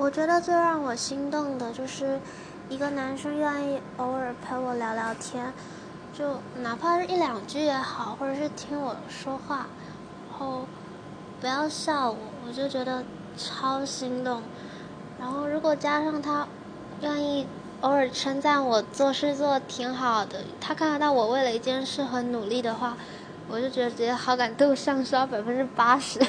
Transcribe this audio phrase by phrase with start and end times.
[0.00, 2.20] 我觉得最让我心动的就是
[2.70, 5.52] 一个男生愿意偶尔陪我聊聊天
[6.16, 9.66] 就哪怕是一两句也好或者是听我说话
[10.30, 10.68] 然后
[11.40, 12.16] 不要笑我
[12.46, 13.02] 我就觉得
[13.36, 14.40] 超心动。
[15.18, 16.46] 然后如果加上他
[17.00, 17.44] 愿意
[17.80, 22.96] 偶尔称赞我做事做的挺好的他看得到我为了一件事很努力的话
[23.48, 26.20] 我就觉得直接好感度上升百分之八十。